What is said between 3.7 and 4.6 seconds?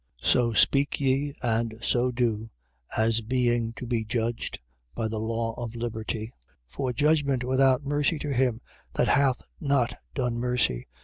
to be judged